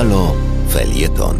[0.00, 0.34] Halo
[0.68, 1.36] Felieton.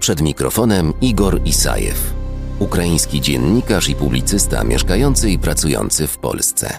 [0.00, 2.14] Przed mikrofonem Igor Isajew,
[2.58, 6.78] ukraiński dziennikarz i publicysta mieszkający i pracujący w Polsce.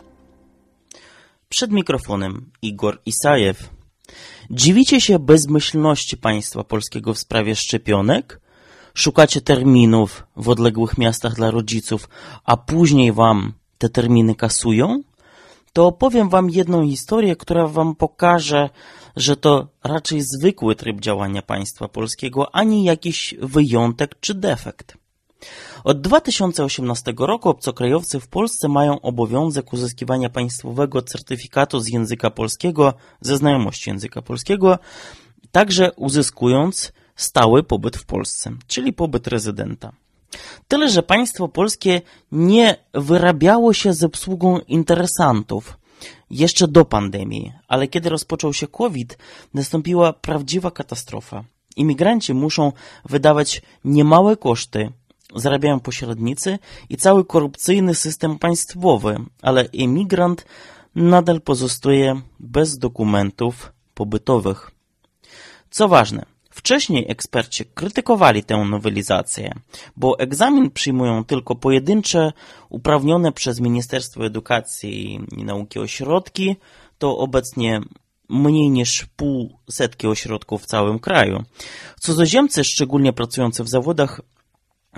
[1.49, 3.69] Przed mikrofonem Igor Isajew.
[4.51, 8.41] Dziwicie się bezmyślności państwa polskiego w sprawie szczepionek?
[8.93, 12.09] Szukacie terminów w odległych miastach dla rodziców,
[12.43, 15.03] a później wam te terminy kasują?
[15.73, 18.69] To opowiem wam jedną historię, która wam pokaże,
[19.15, 24.97] że to raczej zwykły tryb działania państwa polskiego, a nie jakiś wyjątek czy defekt.
[25.83, 33.37] Od 2018 roku obcokrajowcy w Polsce mają obowiązek uzyskiwania państwowego certyfikatu z języka polskiego, ze
[33.37, 34.79] znajomości języka polskiego,
[35.51, 39.91] także uzyskując stały pobyt w Polsce, czyli pobyt rezydenta.
[40.67, 42.01] Tyle, że państwo polskie
[42.31, 45.77] nie wyrabiało się z obsługą interesantów
[46.29, 49.17] jeszcze do pandemii, ale kiedy rozpoczął się COVID,
[49.53, 51.43] nastąpiła prawdziwa katastrofa.
[51.75, 52.71] Imigranci muszą
[53.05, 54.91] wydawać niemałe koszty,
[55.35, 60.45] zarabiają pośrednicy i cały korupcyjny system państwowy, ale emigrant
[60.95, 64.71] nadal pozostaje bez dokumentów pobytowych.
[65.71, 66.25] Co ważne,
[66.59, 69.53] Wcześniej eksperci krytykowali tę nowelizację,
[69.95, 72.31] bo egzamin przyjmują tylko pojedyncze,
[72.69, 76.55] uprawnione przez Ministerstwo Edukacji i Nauki ośrodki,
[76.97, 77.81] to obecnie
[78.29, 81.43] mniej niż pół setki ośrodków w całym kraju.
[81.99, 84.21] Cudzoziemcy, szczególnie pracujący w zawodach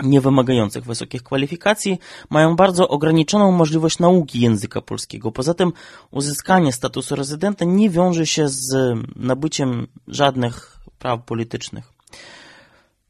[0.02, 1.98] nie wymagających wysokich kwalifikacji,
[2.30, 5.32] mają bardzo ograniczoną możliwość nauki języka polskiego.
[5.32, 5.72] Poza tym
[6.10, 8.74] uzyskanie statusu rezydenta nie wiąże się z
[9.16, 11.92] nabyciem żadnych praw politycznych.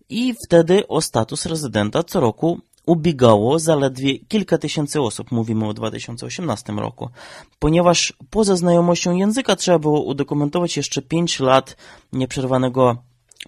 [0.09, 6.73] I wtedy o status rezydenta co roku ubiegało zaledwie kilka tysięcy osób, mówimy o 2018
[6.73, 7.11] roku,
[7.59, 11.77] ponieważ poza znajomością języka trzeba było udokumentować jeszcze 5 lat
[12.13, 12.97] nieprzerwanego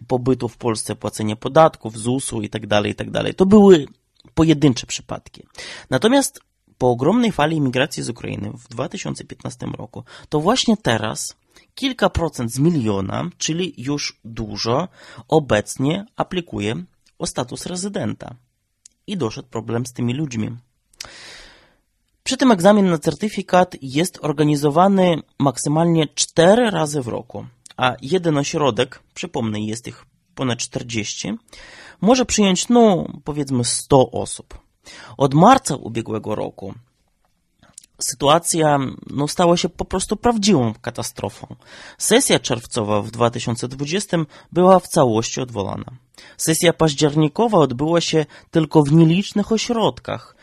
[0.06, 2.66] pobytu w Polsce, płacenie podatków, ZUS-u tak.
[2.96, 3.86] Tak to były
[4.34, 5.42] pojedyncze przypadki.
[5.90, 6.40] Natomiast
[6.78, 11.36] po ogromnej fali imigracji z Ukrainy w 2015 roku, to właśnie teraz
[11.74, 14.88] kilka procent z miliona, czyli już dużo,
[15.28, 16.84] obecnie aplikuje
[17.18, 18.34] o status rezydenta.
[19.06, 20.56] I doszedł problem z tymi ludźmi.
[22.24, 29.02] Przy tym egzamin na certyfikat jest organizowany maksymalnie 4 razy w roku, a jeden ośrodek,
[29.14, 31.34] przypomnę, jest ich ponad 40,
[32.00, 34.58] może przyjąć, no, powiedzmy 100 osób.
[35.16, 36.74] Od marca ubiegłego roku
[38.00, 38.78] sytuacja
[39.10, 41.56] no, stała się po prostu prawdziwą katastrofą.
[41.98, 44.16] Sesja czerwcowa w 2020
[44.52, 45.84] była w całości odwołana.
[46.36, 50.36] Sesja październikowa odbyła się tylko w nielicznych ośrodkach,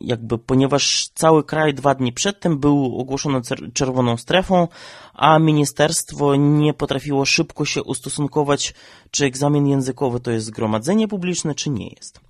[0.00, 3.40] jakby ponieważ cały kraj dwa dni przedtem był ogłoszony
[3.74, 4.68] czerwoną strefą,
[5.14, 8.74] a ministerstwo nie potrafiło szybko się ustosunkować,
[9.10, 12.20] czy egzamin językowy to jest zgromadzenie publiczne, czy nie jest.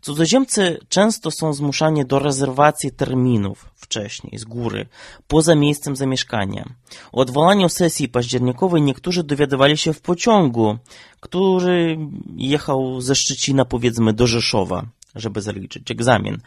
[0.00, 4.86] Cudzoziemcy często są zmuszani do rezerwacji terminów wcześniej, z góry,
[5.28, 6.68] poza miejscem zamieszkania.
[7.12, 10.78] O odwołaniu sesji październikowej niektórzy dowiadywali się w pociągu,
[11.20, 11.98] który
[12.36, 16.38] jechał ze Szczecina powiedzmy do Rzeszowa żeby zaliczyć egzamin.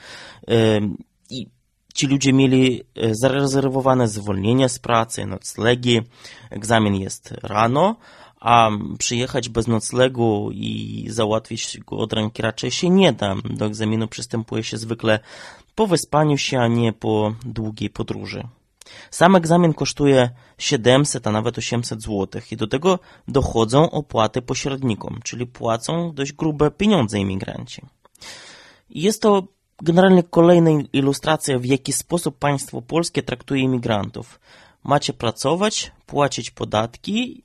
[1.29, 1.47] I
[1.95, 6.01] ci ludzie mieli e, zarezerwowane zwolnienia z pracy, noclegi.
[6.49, 7.95] Egzamin jest rano,
[8.39, 13.35] a przyjechać bez noclegu i załatwić go od ręki raczej się nie da.
[13.43, 15.19] Do egzaminu przystępuje się zwykle
[15.75, 18.43] po wyspaniu się, a nie po długiej podróży.
[19.11, 25.45] Sam egzamin kosztuje 700, a nawet 800 zł i do tego dochodzą opłaty pośrednikom, czyli
[25.45, 27.81] płacą dość grube pieniądze imigranci.
[28.89, 29.47] Jest to
[29.81, 34.39] generalnie kolejna ilustracja, w jaki sposób państwo polskie traktuje imigrantów.
[34.83, 37.43] Macie pracować, płacić podatki,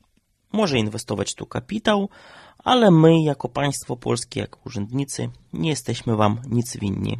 [0.52, 2.08] może inwestować tu kapitał,
[2.64, 7.18] ale my, jako państwo polskie, jako urzędnicy, nie jesteśmy wam nic winni.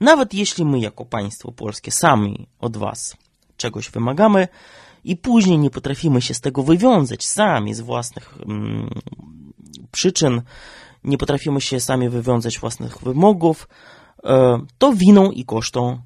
[0.00, 3.16] Nawet jeśli my, jako państwo polskie, sami od was
[3.56, 4.48] czegoś wymagamy
[5.04, 8.90] i później nie potrafimy się z tego wywiązać sami z własnych mm,
[9.92, 10.42] przyczyn,
[11.04, 13.68] nie potrafimy się sami wywiązać własnych wymogów,
[14.24, 16.00] e, to winą i kosztą,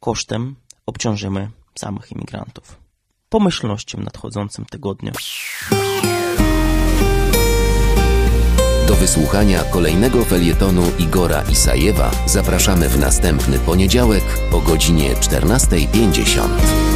[0.00, 0.56] kosztem
[0.86, 2.76] obciążymy samych imigrantów.
[3.28, 5.12] Pomyślnością w nadchodzącym tygodniu.
[8.88, 16.95] Do wysłuchania kolejnego felietonu Igora Isajewa zapraszamy w następny poniedziałek o godzinie 14.50.